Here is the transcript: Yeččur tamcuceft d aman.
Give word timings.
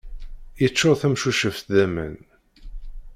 Yeččur 0.61 0.95
tamcuceft 1.01 1.65
d 1.75 1.77
aman. 1.83 2.15